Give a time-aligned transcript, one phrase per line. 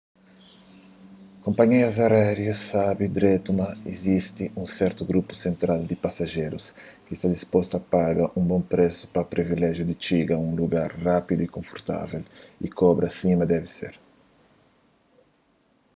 [1.45, 6.65] konpanhias aériu sabe dretu ma izisti un sertu grupu sentral di pasajerus
[7.05, 11.41] ki sta dispostu a paga un bon présu pa privilejiu di txiga un lugar rápidu
[11.45, 12.23] y konfortável
[12.65, 13.93] y kobra sima debe ser